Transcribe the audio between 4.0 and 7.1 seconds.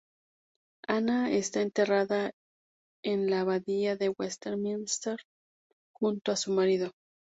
Westminster junto a su marido.